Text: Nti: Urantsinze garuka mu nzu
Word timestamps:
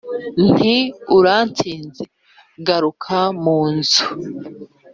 Nti: 0.49 0.75
Urantsinze 1.17 2.03
garuka 2.65 3.17
mu 3.43 3.57
nzu 3.73 4.05